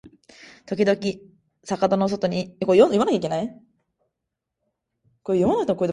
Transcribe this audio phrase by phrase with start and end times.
[0.01, 0.01] ときどき、板戸の外の廊下に、人の足音がします。
[0.01, 0.01] 寝ずの番の店員たちが、時間をきめて、家中を巡回じゅんかいしているのです。
[0.01, 0.01] 店の大時計が三時を打ち
[5.77, 5.89] ました。